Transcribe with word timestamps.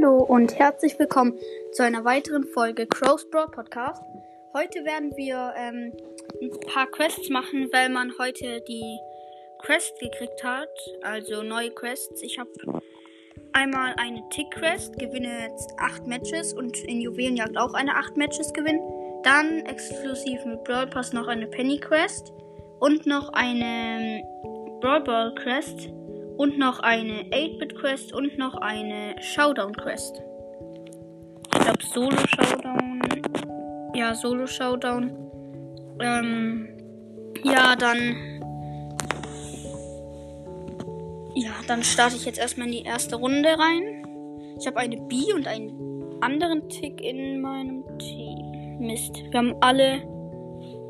Hallo 0.00 0.16
und 0.16 0.58
herzlich 0.58 0.98
willkommen 0.98 1.38
zu 1.72 1.82
einer 1.82 2.04
weiteren 2.06 2.44
Folge 2.44 2.86
Crow's 2.86 3.28
Broad 3.28 3.52
Podcast. 3.52 4.02
Heute 4.54 4.82
werden 4.84 5.14
wir 5.14 5.52
ähm, 5.58 5.92
ein 6.40 6.50
paar 6.72 6.86
Quests 6.86 7.28
machen, 7.28 7.68
weil 7.70 7.90
man 7.90 8.12
heute 8.18 8.62
die 8.62 8.98
Quest 9.58 9.98
gekriegt 9.98 10.42
hat, 10.42 10.70
also 11.02 11.42
neue 11.42 11.70
Quests. 11.70 12.22
Ich 12.22 12.38
habe 12.38 12.48
einmal 13.52 13.94
eine 13.98 14.22
Tick 14.30 14.50
Quest, 14.52 14.98
gewinne 14.98 15.48
jetzt 15.48 15.70
8 15.78 16.06
Matches 16.06 16.54
und 16.54 16.78
in 16.84 17.02
Juwelenjagd 17.02 17.58
auch 17.58 17.74
eine 17.74 17.94
8 17.96 18.16
Matches 18.16 18.54
gewinnen. 18.54 18.80
Dann 19.22 19.66
exklusiv 19.66 20.42
mit 20.46 20.64
Brawl 20.64 20.86
Pass 20.86 21.12
noch 21.12 21.26
eine 21.26 21.46
Penny 21.46 21.78
Quest 21.78 22.32
und 22.78 23.04
noch 23.04 23.30
eine 23.34 24.22
ähm, 24.22 24.80
Brawl 24.80 25.02
Ball 25.02 25.34
Quest 25.34 25.90
und 26.40 26.56
noch 26.56 26.80
eine 26.80 27.24
8-Bit 27.24 27.76
Quest 27.76 28.14
und 28.14 28.38
noch 28.38 28.54
eine 28.54 29.14
Showdown 29.20 29.74
Quest. 29.74 30.22
Ich 31.52 31.60
glaube 31.60 31.82
Solo 31.82 32.16
Showdown. 32.16 33.02
Ja, 33.94 34.14
Solo 34.14 34.46
Showdown. 34.46 35.12
Ähm, 36.00 36.66
ja, 37.44 37.76
dann. 37.76 38.16
Ja, 41.34 41.50
dann 41.68 41.82
starte 41.82 42.16
ich 42.16 42.24
jetzt 42.24 42.38
erstmal 42.38 42.68
in 42.68 42.72
die 42.72 42.84
erste 42.84 43.16
Runde 43.16 43.50
rein. 43.50 44.02
Ich 44.58 44.66
habe 44.66 44.78
eine 44.78 44.96
B 44.96 45.34
und 45.34 45.46
einen 45.46 46.22
anderen 46.22 46.70
Tick 46.70 47.02
in 47.02 47.42
meinem 47.42 47.84
Team. 47.98 48.78
Mist. 48.78 49.22
Wir 49.30 49.40
haben 49.40 49.56
alle 49.60 50.00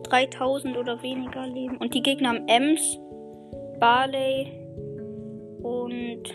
3000 0.05 0.77
oder 0.77 1.03
weniger 1.03 1.45
Leben. 1.49 1.77
Und 1.79 1.93
die 1.93 2.03
Gegner 2.03 2.29
haben 2.29 2.47
Ems, 2.47 3.01
Barley 3.81 4.60
und 5.91 6.35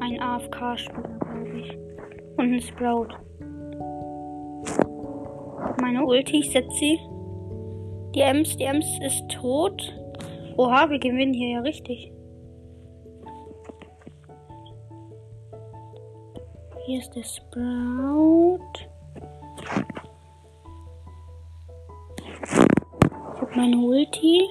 ein 0.00 0.20
AFK-Spieler, 0.20 1.18
glaube 1.20 1.60
ich. 1.60 1.78
Und 2.36 2.52
ein 2.52 2.60
Sprout. 2.60 3.08
Meine 5.80 6.04
Ulti, 6.04 6.40
ich 6.40 6.50
setze 6.50 6.76
sie. 6.76 6.98
Die 8.14 8.20
Ems, 8.20 8.56
die 8.56 8.64
Ems 8.64 8.86
ist 9.04 9.28
tot. 9.28 9.94
Oha, 10.56 10.90
wir 10.90 10.98
gewinnen 10.98 11.32
hier 11.32 11.50
ja 11.50 11.60
richtig. 11.60 12.12
Hier 16.86 16.98
ist 16.98 17.14
der 17.14 17.22
Sprout. 17.22 18.60
Ich 23.34 23.40
habe 23.40 23.56
meine 23.56 23.76
Ulti. 23.76 24.48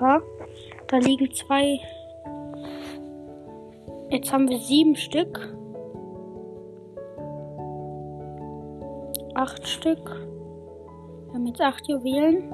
Oha, 0.00 0.22
da 0.88 0.96
liegen 0.96 1.30
zwei. 1.34 1.78
Jetzt 4.08 4.32
haben 4.32 4.48
wir 4.48 4.58
sieben 4.58 4.96
Stück. 4.96 5.54
Acht 9.34 9.68
Stück. 9.68 9.98
Wir 11.26 11.34
haben 11.34 11.46
jetzt 11.46 11.60
acht 11.60 11.86
Juwelen. 11.86 12.50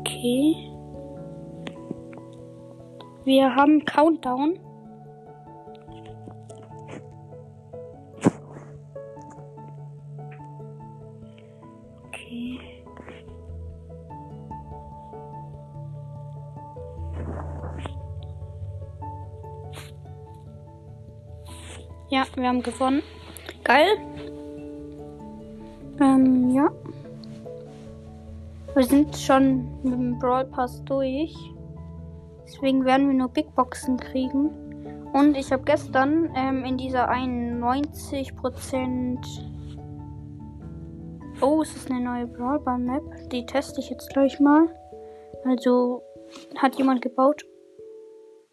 Okay. 0.00 0.72
Wir 3.24 3.54
haben 3.54 3.84
Countdown. 3.84 4.58
Ja, 22.08 22.24
wir 22.34 22.48
haben 22.48 22.62
gewonnen. 22.62 23.02
Geil. 23.64 23.96
Ähm, 26.00 26.50
ja. 26.50 26.70
Wir 28.74 28.84
sind 28.84 29.16
schon 29.16 29.82
mit 29.82 29.94
dem 29.94 30.18
Brawl 30.18 30.44
Pass 30.44 30.84
durch. 30.84 31.34
Deswegen 32.44 32.84
werden 32.84 33.08
wir 33.08 33.14
nur 33.14 33.28
Big 33.28 33.54
Boxen 33.54 33.96
kriegen. 33.96 34.50
Und 35.12 35.36
ich 35.36 35.50
habe 35.50 35.64
gestern 35.64 36.30
ähm, 36.36 36.64
in 36.64 36.76
dieser 36.76 37.10
91% 37.10 39.18
Oh, 41.42 41.60
es 41.60 41.76
ist 41.76 41.90
eine 41.90 42.00
neue 42.00 42.26
Brawlball 42.26 42.78
Map. 42.78 43.02
Die 43.30 43.44
teste 43.44 43.80
ich 43.80 43.90
jetzt 43.90 44.08
gleich 44.10 44.40
mal. 44.40 44.68
Also 45.44 46.02
hat 46.56 46.76
jemand 46.76 47.02
gebaut. 47.02 47.44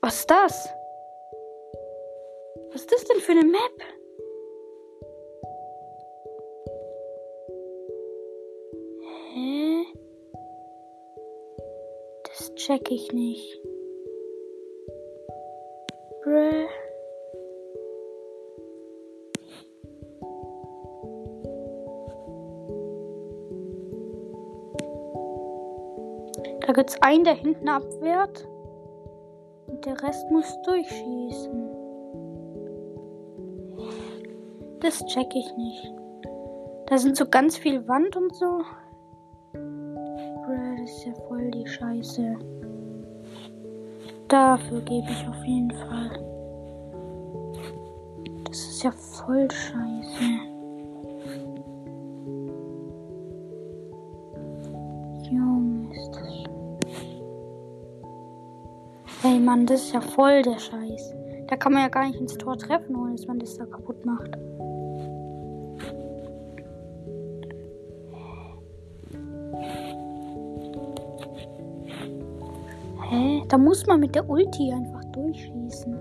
Was 0.01 0.19
ist 0.19 0.29
das? 0.29 0.69
Was 2.73 2.81
ist 2.81 2.91
das 2.91 3.03
denn 3.05 3.19
für 3.19 3.33
eine 3.33 3.45
Map? 3.45 3.59
Hä? 9.31 9.85
Das 12.23 12.55
check 12.55 12.89
ich 12.89 13.11
nicht. 13.11 13.61
Bruh. 16.23 16.67
Da 26.65 26.73
gibt 26.73 26.89
es 26.89 27.01
einen, 27.03 27.23
der 27.23 27.35
hinten 27.35 27.69
abwehrt. 27.69 28.47
Und 29.67 29.85
der 29.85 30.01
Rest 30.01 30.31
muss 30.31 30.51
durchschießen. 30.65 31.62
Das 34.83 34.99
check 35.05 35.33
ich 35.33 35.55
nicht. 35.55 35.93
Da 36.87 36.97
sind 36.97 37.15
so 37.15 37.25
ganz 37.25 37.55
viel 37.55 37.87
Wand 37.87 38.17
und 38.17 38.35
so. 38.35 38.63
Bruh, 39.53 40.75
das 40.77 40.91
ist 40.91 41.05
ja 41.05 41.13
voll 41.25 41.49
die 41.51 41.65
Scheiße. 41.65 42.35
Dafür 44.27 44.81
gebe 44.81 45.07
ich 45.09 45.25
auf 45.25 45.41
jeden 45.45 45.71
Fall. 45.71 46.09
Das 48.43 48.57
ist 48.57 48.83
ja 48.83 48.91
voll 48.91 49.49
scheiße. 49.49 50.23
Junge, 55.31 55.95
ist 55.95 56.11
das. 56.11 56.43
Ey 59.23 59.39
Mann, 59.39 59.65
das 59.65 59.83
ist 59.83 59.93
ja 59.93 60.01
voll 60.01 60.41
der 60.41 60.59
Scheiß. 60.59 61.22
Da 61.53 61.57
kann 61.57 61.73
man 61.73 61.83
ja 61.83 61.87
gar 61.87 62.07
nicht 62.07 62.19
ins 62.19 62.35
Tor 62.35 62.57
treffen, 62.57 62.95
ohne 62.95 63.11
dass 63.11 63.27
man 63.27 63.37
das 63.37 63.55
da 63.55 63.65
kaputt 63.67 64.03
macht. 64.03 64.31
Hä? 73.07 73.43
Da 73.47 73.57
muss 73.59 73.85
man 73.85 73.99
mit 73.99 74.15
der 74.15 74.27
Ulti 74.27 74.73
einfach 74.73 75.03
durchschießen. 75.11 75.95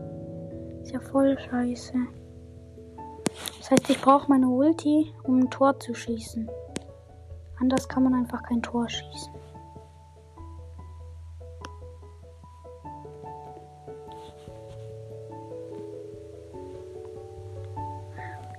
Ist 0.84 0.92
ja 0.92 1.00
voll 1.00 1.38
scheiße. 1.38 1.98
Das 3.58 3.70
heißt, 3.72 3.90
ich 3.90 4.00
brauche 4.00 4.30
meine 4.30 4.48
Ulti, 4.48 5.12
um 5.22 5.40
ein 5.40 5.50
Tor 5.50 5.78
zu 5.78 5.92
schießen. 5.92 6.48
Anders 7.60 7.86
kann 7.86 8.04
man 8.04 8.14
einfach 8.14 8.42
kein 8.42 8.62
Tor 8.62 8.88
schießen. 8.88 9.34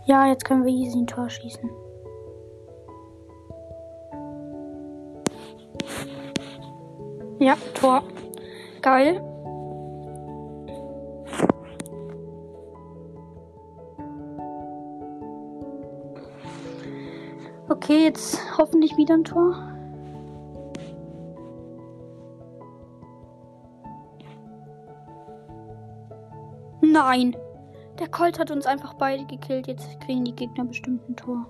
Ja, 0.05 0.27
jetzt 0.27 0.43
können 0.43 0.65
wir 0.65 0.71
easy 0.71 0.99
ein 0.99 1.07
Tor 1.07 1.29
schießen. 1.29 1.69
Ja, 7.39 7.55
Tor. 7.73 8.03
Geil. 8.81 9.21
Okay, 17.69 18.03
jetzt 18.03 18.39
hoffentlich 18.57 18.95
wieder 18.97 19.15
ein 19.15 19.23
Tor. 19.23 19.55
Nein. 26.81 27.35
Der 27.99 28.07
Colt 28.07 28.39
hat 28.39 28.51
uns 28.51 28.65
einfach 28.65 28.95
beide 28.95 29.25
gekillt. 29.25 29.67
Jetzt 29.67 29.99
kriegen 30.01 30.25
die 30.25 30.35
Gegner 30.35 30.65
bestimmt 30.65 31.07
ein 31.07 31.15
Tor. 31.15 31.45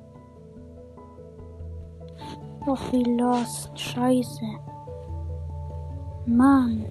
Doch 2.65 2.91
wie 2.91 3.03
lost. 3.03 3.77
Scheiße. 3.77 4.45
Mann. 6.25 6.85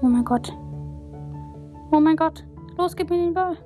Oh 0.00 0.06
mein 0.06 0.24
Gott. 0.24 0.52
Oh 1.90 2.00
mein 2.00 2.16
Gott. 2.16 2.44
Los, 2.76 2.94
gib 2.94 3.10
mir 3.10 3.16
den 3.16 3.34
Ball. 3.34 3.56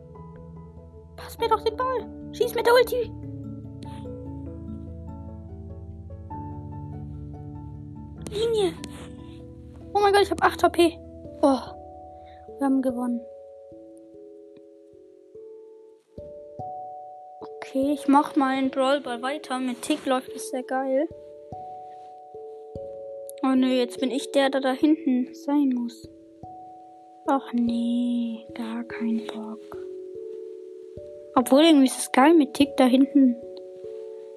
Pass 1.17 1.39
mir 1.39 1.49
doch 1.49 1.63
den 1.63 1.77
Ball. 1.77 2.07
Schieß 2.33 2.55
mit 2.55 2.65
der 2.65 2.75
Ulti. 2.75 3.18
Linie. 8.39 8.75
Oh 9.95 10.01
mein 10.01 10.13
Gott, 10.13 10.23
ich 10.23 10.31
habe 10.31 10.43
8 10.43 10.63
HP. 10.63 10.99
Oh. 11.43 11.59
Wir 12.59 12.65
haben 12.65 12.83
gewonnen. 12.83 13.21
Okay, 17.41 17.93
ich 17.93 18.09
mach 18.09 18.37
mal 18.37 18.57
einen 18.57 18.71
Brawlball 18.71 19.23
weiter. 19.23 19.59
Mit 19.59 19.83
Tick 19.83 20.07
läuft 20.07 20.33
es 20.35 20.51
sehr 20.51 20.63
geil. 20.63 21.09
Oh 23.43 23.55
nö, 23.55 23.69
jetzt 23.69 24.01
bin 24.01 24.11
ich 24.11 24.33
der, 24.33 24.51
der 24.51 24.61
da 24.61 24.73
hinten 24.73 25.35
sein 25.35 25.71
muss. 25.71 26.09
Ach 27.27 27.53
nee, 27.53 28.47
gar 28.55 28.85
kein 28.85 29.27
Bock. 29.27 29.61
Obwohl 31.35 31.65
irgendwie 31.65 31.87
ist 31.87 31.99
es 31.99 32.13
geil, 32.13 32.35
mit 32.35 32.55
Tick 32.55 32.77
da 32.77 32.85
hinten 32.85 33.37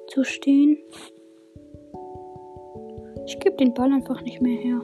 zu 0.07 0.23
stehen. 0.23 0.77
Ich 3.25 3.39
gebe 3.39 3.55
den 3.57 3.73
Ball 3.73 3.91
einfach 3.91 4.21
nicht 4.21 4.41
mehr 4.41 4.57
her. 4.57 4.81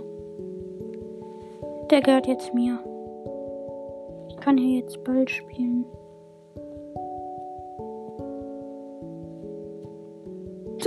Der 1.89 2.01
gehört 2.01 2.27
jetzt 2.27 2.53
mir. 2.53 2.79
Ich 4.29 4.37
kann 4.37 4.57
hier 4.57 4.79
jetzt 4.79 5.03
Ball 5.03 5.27
spielen. 5.27 5.85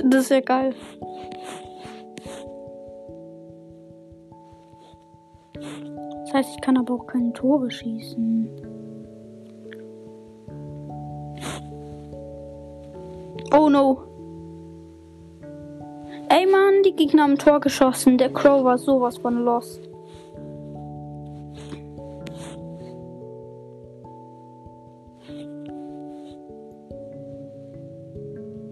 Das 0.05 0.23
ist 0.23 0.31
ja 0.31 0.41
geil. 0.41 0.75
Das 6.31 6.35
heißt, 6.35 6.50
ich 6.55 6.61
kann 6.61 6.76
aber 6.76 6.94
auch 6.94 7.06
keine 7.06 7.32
Tore 7.32 7.70
schießen. 7.70 8.49
Oh 13.52 13.69
no. 13.69 14.10
Die 16.90 16.96
Gegner 16.96 17.22
haben 17.22 17.38
Tor 17.38 17.60
geschossen. 17.60 18.19
Der 18.19 18.32
Crow 18.32 18.64
war 18.64 18.76
sowas 18.76 19.16
von 19.19 19.44
lost. 19.44 19.81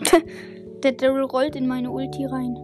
Der 0.83 0.91
Daryl 0.93 1.23
rollt 1.23 1.55
in 1.55 1.69
meine 1.69 1.93
Ulti 1.93 2.25
rein. 2.25 2.55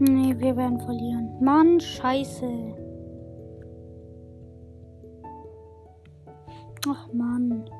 Nee, 0.00 0.34
wir 0.38 0.56
werden 0.56 0.80
verlieren. 0.80 1.36
Mann, 1.40 1.78
scheiße. 1.78 2.73
Ach 6.86 7.12
Mann. 7.12 7.70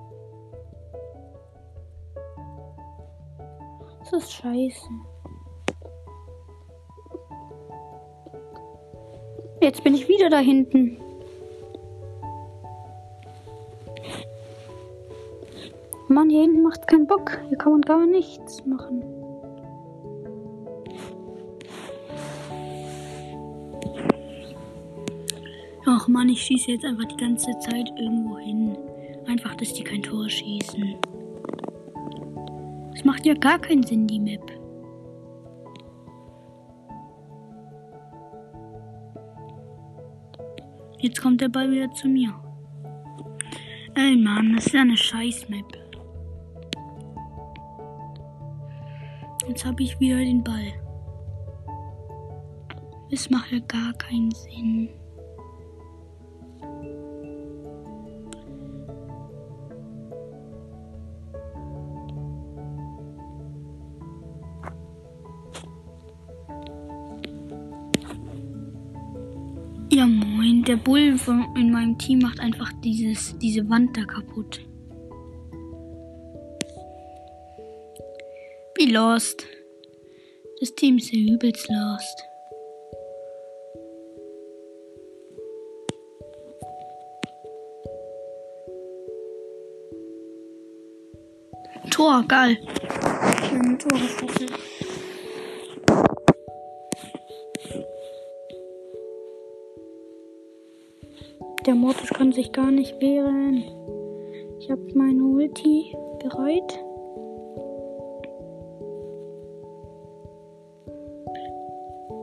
Das 4.01 4.12
ist 4.12 4.33
scheiße. 4.33 4.89
Jetzt 9.61 9.85
bin 9.85 9.95
ich 9.95 10.09
wieder 10.09 10.31
da 10.31 10.39
hinten. 10.39 10.99
Mann, 16.09 16.31
hier 16.31 16.43
hinten 16.43 16.62
macht 16.62 16.87
keinen 16.87 17.06
Bock. 17.06 17.39
Hier 17.49 17.59
kann 17.59 17.73
man 17.73 17.81
gar 17.83 18.06
nichts 18.06 18.65
machen. 18.65 19.03
Ach 25.87 26.09
Mann, 26.09 26.29
ich 26.29 26.43
schieße 26.43 26.73
jetzt 26.73 26.85
einfach 26.85 27.05
die 27.05 27.17
ganze 27.17 27.59
Zeit 27.59 27.91
irgendwo 27.99 28.39
hin. 28.39 28.77
Einfach, 29.34 29.56
dass 29.56 29.75
die 29.75 29.82
kein 29.82 30.00
Tor 30.00 30.28
schießen. 30.28 30.94
Das 32.92 33.04
macht 33.04 33.26
ja 33.26 33.34
gar 33.34 33.58
keinen 33.58 33.82
Sinn, 33.82 34.06
die 34.06 34.20
Map. 34.20 34.48
Jetzt 41.00 41.20
kommt 41.20 41.40
der 41.40 41.48
Ball 41.48 41.69
wieder 41.69 41.92
zu 41.94 42.06
mir. 42.06 42.32
Ey 43.96 44.16
Mann, 44.16 44.54
das 44.54 44.66
ist 44.66 44.72
ja 44.72 44.82
eine 44.82 44.96
Scheiß-Map. 44.96 45.66
Jetzt 49.48 49.66
habe 49.66 49.82
ich 49.82 49.98
wieder 49.98 50.19
den 50.19 50.44
Ball. 50.44 50.72
Es 53.10 53.28
macht 53.31 53.50
ja 53.50 53.58
gar 53.66 53.92
keinen 53.94 54.31
Sinn. 54.31 54.90
Der 70.64 70.76
Bull 70.76 71.19
von, 71.19 71.55
in 71.56 71.70
meinem 71.70 71.99
Team 71.99 72.20
macht 72.20 72.40
einfach 72.40 72.72
dieses, 72.82 73.37
diese 73.38 73.69
Wand 73.69 73.96
da 73.96 74.05
kaputt. 74.05 74.61
Wie 78.76 78.90
lost. 78.90 79.46
Das 80.61 80.75
Team 80.75 80.96
ist 80.96 81.12
ja 81.12 81.19
übelst 81.19 81.69
lost. 81.69 82.25
Tor, 91.90 92.25
geil. 92.26 92.56
Schöne 93.49 93.78
Tor 93.78 93.93
geschossen. 93.93 94.74
Der 101.66 101.75
Mortis 101.75 102.11
kann 102.11 102.31
sich 102.31 102.52
gar 102.52 102.70
nicht 102.70 103.00
wehren. 103.00 103.64
Ich 104.61 104.70
habe 104.70 104.82
meine 104.94 105.24
Ulti 105.24 105.96
bereit. 106.19 106.79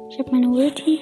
Ich 0.09 0.19
habe 0.19 0.31
meine 0.31 0.47
Ulti. 0.47 0.99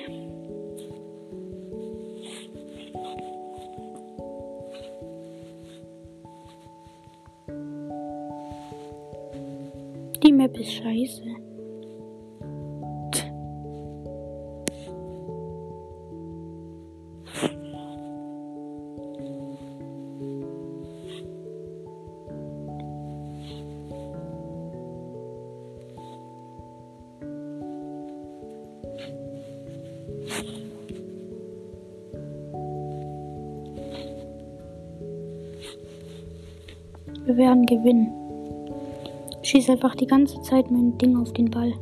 Die 10.24 10.32
Map 10.32 10.58
ist 10.58 10.72
scheiße. 10.72 11.49
Wir 37.26 37.38
werden 37.38 37.66
gewinnen. 37.68 38.12
Schieß 39.44 39.70
einfach 39.70 39.94
die 39.96 40.08
ganze 40.08 40.42
Zeit 40.42 40.72
mein 40.72 40.98
Ding 40.98 41.16
auf 41.16 41.32
den 41.34 41.52
Ball. 41.52 41.74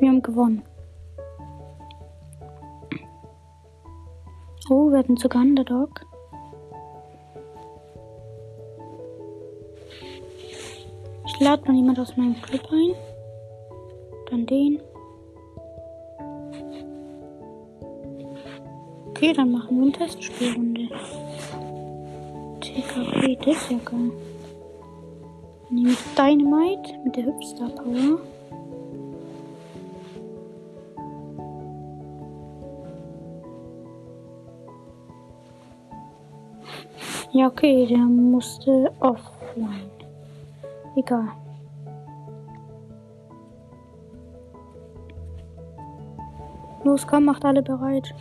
Wir 0.00 0.08
haben 0.08 0.22
gewonnen. 0.22 0.62
Oh, 4.68 4.90
wir 4.90 4.98
hatten 4.98 5.16
sogar 5.16 5.42
Underdog. 5.42 6.11
Ich 11.34 11.40
lade 11.40 11.64
mal 11.66 11.74
jemand 11.74 11.98
aus 11.98 12.16
meinem 12.16 12.40
Club 12.42 12.60
ein. 12.70 12.94
Dann 14.30 14.46
den. 14.46 14.80
Okay, 19.08 19.32
dann 19.32 19.52
machen 19.52 19.76
wir 19.76 19.82
eine 19.84 19.92
Testspielrunde. 19.92 20.88
TKP, 22.60 23.36
das 23.44 23.56
ist 23.56 23.70
ja 23.70 23.78
geil. 23.84 24.12
Nehme 25.70 25.90
ich 25.90 25.98
Dynamite 26.14 26.98
mit 27.04 27.16
der 27.16 27.26
Hüpstar 27.26 27.70
Power. 27.70 28.20
Ja, 37.32 37.46
okay, 37.46 37.86
der 37.86 37.98
musste 37.98 38.92
offline. 39.00 40.01
Egal. 40.94 41.28
Los, 46.84 47.06
komm, 47.06 47.24
macht 47.24 47.44
alle 47.44 47.62
bereit. 47.62 48.12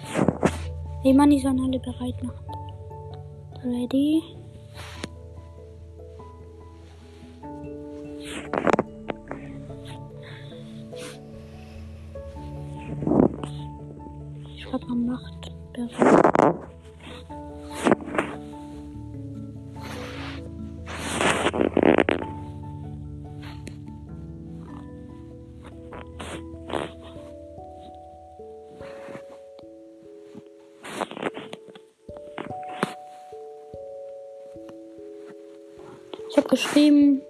Hey 1.03 1.13
Mann, 1.13 1.31
die 1.31 1.39
sollen 1.39 1.59
alle 1.59 1.79
bereit 1.79 2.21
machen. 2.23 2.45
Ready? 3.63 4.21
Geschrieben, 36.51 37.21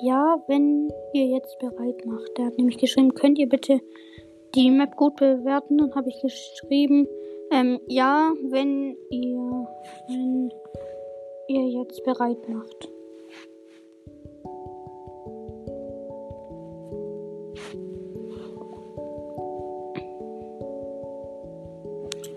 ja, 0.00 0.42
wenn 0.48 0.90
ihr 1.14 1.26
jetzt 1.26 1.58
bereit 1.60 2.04
macht. 2.04 2.36
Der 2.36 2.46
hat 2.46 2.58
nämlich 2.58 2.76
geschrieben, 2.76 3.14
könnt 3.14 3.38
ihr 3.38 3.48
bitte 3.48 3.80
die 4.54 4.70
Map 4.70 4.96
gut 4.96 5.16
bewerten? 5.16 5.78
Dann 5.78 5.94
habe 5.94 6.10
ich 6.10 6.20
geschrieben, 6.20 7.06
ähm, 7.50 7.80
ja, 7.86 8.32
wenn 8.42 8.96
ihr, 9.10 9.68
wenn 10.08 10.50
ihr 11.48 11.68
jetzt 11.68 12.02
bereit 12.04 12.48
macht. 12.48 12.90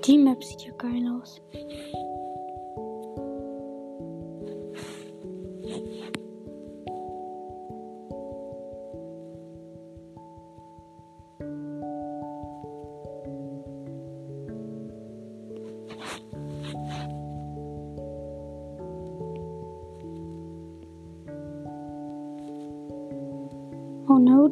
Die 0.06 0.18
Map 0.18 0.42
sieht 0.42 0.62
ja 0.62 0.72
geil 0.78 1.04
aus. 1.20 1.42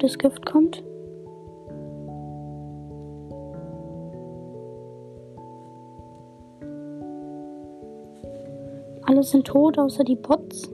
Das 0.06 0.18
Gift 0.20 0.46
kommt. 0.46 0.84
Alle 9.08 9.24
sind 9.24 9.48
tot, 9.48 9.78
außer 9.80 10.04
die 10.04 10.16
Bots. 10.16 10.70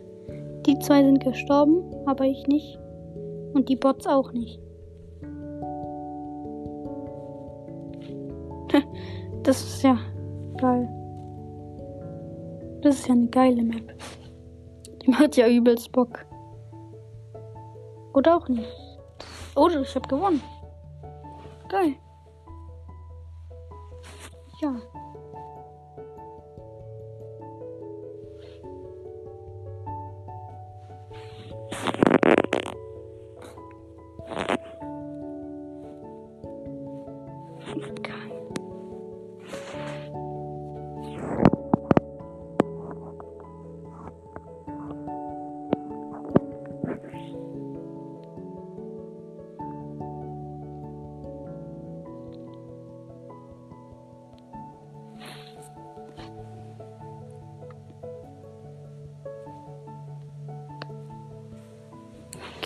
Die 0.66 0.78
zwei 0.78 1.02
sind 1.02 1.24
gestorben, 1.24 1.82
aber 2.06 2.24
ich 2.24 2.46
nicht. 2.46 2.78
Und 3.54 3.68
die 3.68 3.76
Bots 3.76 4.06
auch 4.06 4.32
nicht. 4.32 4.60
Das 9.42 9.62
ist 9.62 9.82
ja 9.82 9.96
geil. 10.58 10.86
Das 12.82 12.96
ist 12.96 13.08
ja 13.08 13.14
eine 13.14 13.26
geile 13.28 13.62
Map. 13.62 13.94
Die 15.02 15.10
macht 15.10 15.36
ja 15.36 15.48
übelst 15.48 15.90
Bock. 15.92 16.26
Oder 18.12 18.36
auch 18.36 18.48
nicht. 18.48 18.68
Oh, 19.54 19.68
ich 19.68 19.94
hab 19.94 20.08
gewonnen. 20.08 20.42
Geil. 21.68 21.96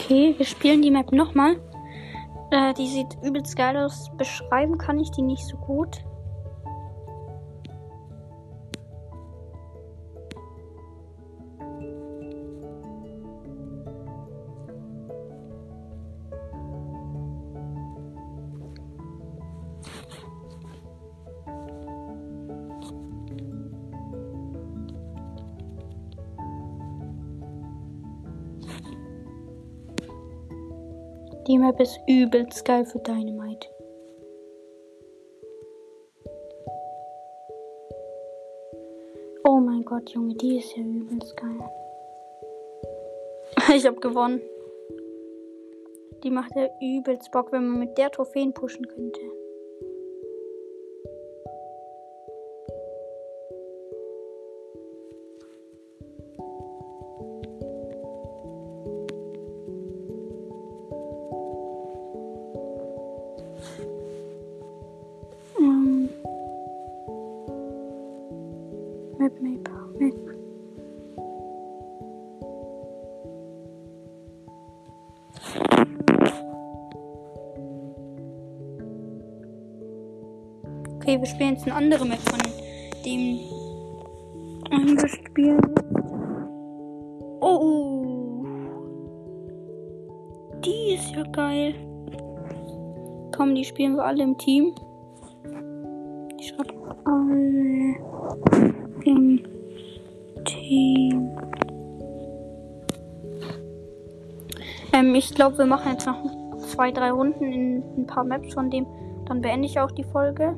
Okay, 0.05 0.35
wir 0.37 0.45
spielen 0.45 0.83
die 0.83 0.91
Map 0.91 1.13
nochmal. 1.13 1.57
Äh, 2.51 2.75
die 2.75 2.89
sieht 2.89 3.17
übelst 3.23 3.57
geil 3.57 3.75
aus. 3.79 4.11
Beschreiben 4.19 4.77
kann 4.77 5.01
ich 5.01 5.11
die 5.11 5.23
nicht 5.23 5.47
so 5.47 5.57
gut. 5.57 6.05
Die 31.47 31.59
Map 31.59 31.79
ist 31.79 32.01
übelst 32.09 32.65
geil 32.65 32.87
für 32.87 33.01
Dynamite. 33.01 33.69
Oh 39.47 39.59
mein 39.61 39.85
Gott, 39.85 40.09
Junge, 40.09 40.35
die 40.37 40.57
ist 40.57 40.75
ja 40.75 40.83
übelst 40.83 41.37
geil. 41.37 41.71
Ich 43.77 43.87
hab 43.87 44.01
gewonnen. 44.01 44.41
Die 46.23 46.31
macht 46.31 46.57
ja 46.57 46.67
übelst 46.81 47.31
Bock, 47.31 47.53
wenn 47.53 47.69
man 47.69 47.81
mit 47.81 47.99
der 47.99 48.11
Trophäen 48.11 48.55
pushen 48.55 48.87
könnte. 48.89 49.21
Map, 69.25 69.41
Map, 69.41 69.69
Map. 69.99 70.15
Okay, 80.97 81.19
wir 81.19 81.27
spielen 81.27 81.55
jetzt 81.55 81.65
eine 81.65 81.75
andere 81.75 82.05
Map 82.05 82.19
von 82.19 82.39
dem 83.03 83.39
wir 84.99 85.09
spielen. 85.09 85.75
Oh, 87.41 88.45
die 90.63 90.97
ist 90.97 91.11
ja 91.17 91.23
geil. 91.33 91.75
Komm, 93.35 93.55
die 93.55 93.65
spielen 93.65 93.97
wir 93.97 94.05
alle 94.05 94.23
im 94.23 94.37
Team. 94.37 94.75
Ich 96.39 96.49
schreibe 96.49 96.75
alle 97.07 98.84
im 99.03 99.45
Team. 100.45 101.31
Ähm, 104.93 105.15
ich 105.15 105.35
glaube, 105.35 105.59
wir 105.59 105.67
machen 105.67 105.93
jetzt 105.93 106.07
noch 106.07 106.19
zwei, 106.59 106.93
drei 106.93 107.11
Runden 107.11 107.45
in 107.45 107.83
ein 107.99 108.07
paar 108.07 108.25
Maps 108.25 108.55
von 108.55 108.71
dem. 108.71 108.87
Dann 109.27 109.41
beende 109.41 109.67
ich 109.67 109.79
auch 109.81 109.91
die 109.91 110.05
Folge. 110.05 110.57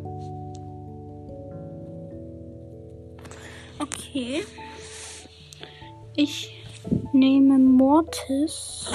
Okay. 3.78 4.44
Ich 6.16 6.64
nehme 7.12 7.58
Mortis. 7.58 8.90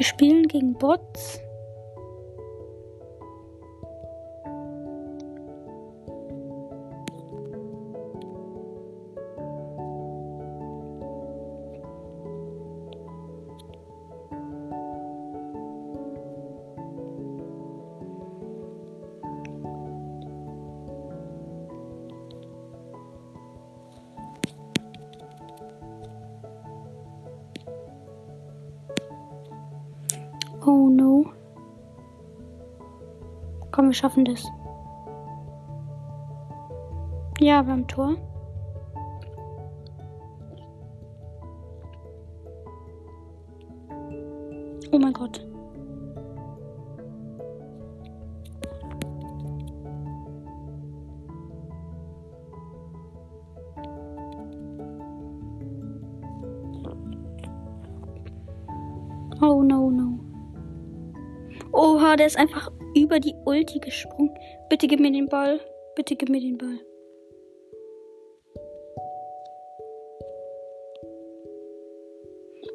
Wir 0.00 0.06
spielen 0.06 0.48
gegen 0.48 0.72
Bots. 0.72 1.42
Oh 30.64 30.88
no. 30.90 31.24
Komm, 33.70 33.86
wir 33.86 33.94
schaffen 33.94 34.24
das. 34.24 34.44
Ja, 37.40 37.64
wir 37.64 37.72
haben 37.72 37.86
Tor. 37.86 38.16
Oh 44.92 44.98
mein 44.98 45.12
Gott. 45.12 45.49
Oha, 61.72 62.16
der 62.16 62.26
ist 62.26 62.38
einfach 62.38 62.70
über 62.94 63.20
die 63.20 63.34
Ulti 63.44 63.78
gesprungen. 63.78 64.36
Bitte 64.68 64.86
gib 64.86 65.00
mir 65.00 65.12
den 65.12 65.28
Ball. 65.28 65.60
Bitte 65.94 66.16
gib 66.16 66.28
mir 66.28 66.40
den 66.40 66.58
Ball. 66.58 66.78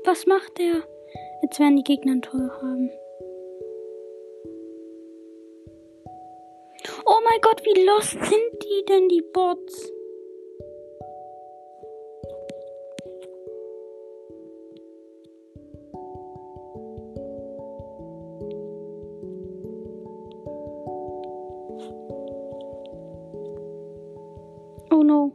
Was 0.05 0.25
macht 0.27 0.57
der? 0.59 0.83
Jetzt 1.41 1.59
werden 1.59 1.77
die 1.77 1.83
Gegner 1.83 2.13
ein 2.13 2.21
Tor 2.21 2.51
haben. 2.61 2.89
Oh 7.05 7.19
mein 7.23 7.41
Gott, 7.41 7.61
wie 7.63 7.83
lost 7.85 8.11
sind 8.11 8.63
die 8.63 8.85
denn, 8.87 9.09
die 9.09 9.23
Bots? 9.33 9.94
Oh 25.05 25.07
no. 25.07 25.31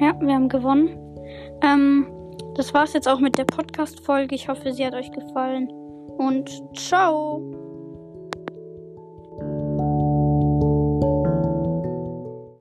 Ja, 0.00 0.14
wir 0.20 0.34
haben 0.34 0.48
gewonnen. 0.48 0.90
Ähm, 1.62 2.06
das 2.54 2.72
war's 2.72 2.92
jetzt 2.92 3.08
auch 3.08 3.18
mit 3.18 3.36
der 3.38 3.44
Podcast-Folge. 3.44 4.36
Ich 4.36 4.48
hoffe, 4.48 4.72
sie 4.72 4.86
hat 4.86 4.94
euch 4.94 5.10
gefallen. 5.10 5.68
Und 6.16 6.62
ciao! 6.76 7.57